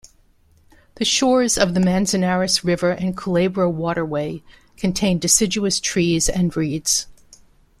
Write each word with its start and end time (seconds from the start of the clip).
The 0.95 1.05
shores 1.05 1.59
of 1.59 1.75
the 1.75 1.79
Manzanares 1.79 2.63
River 2.65 2.89
and 2.89 3.15
Culebro 3.15 3.69
Waterway 3.71 4.41
contain 4.75 5.19
deciduous 5.19 5.79
trees 5.79 6.27
and 6.27 6.57
reeds. 6.57 7.05